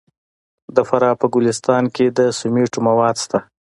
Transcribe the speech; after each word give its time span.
د 0.75 0.77
فراه 0.89 1.19
په 1.21 1.25
ګلستان 1.33 1.83
کې 1.95 2.05
د 2.17 2.19
سمنټو 2.39 2.79
مواد 2.87 3.15
شته. 3.23 3.39